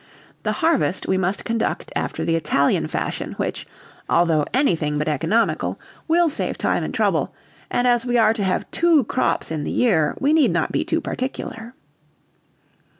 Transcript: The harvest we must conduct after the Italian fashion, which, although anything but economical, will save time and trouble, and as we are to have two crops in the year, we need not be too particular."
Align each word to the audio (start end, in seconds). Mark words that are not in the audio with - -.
The 0.41 0.53
harvest 0.53 1.07
we 1.07 1.15
must 1.19 1.45
conduct 1.45 1.91
after 1.95 2.25
the 2.25 2.35
Italian 2.35 2.87
fashion, 2.87 3.33
which, 3.33 3.67
although 4.09 4.45
anything 4.51 4.97
but 4.97 5.07
economical, 5.07 5.79
will 6.07 6.27
save 6.27 6.57
time 6.57 6.83
and 6.83 6.91
trouble, 6.91 7.35
and 7.69 7.87
as 7.87 8.03
we 8.03 8.17
are 8.17 8.33
to 8.33 8.43
have 8.43 8.71
two 8.71 9.03
crops 9.03 9.51
in 9.51 9.63
the 9.63 9.69
year, 9.69 10.17
we 10.19 10.33
need 10.33 10.49
not 10.49 10.71
be 10.71 10.83
too 10.83 11.01
particular." 11.01 11.75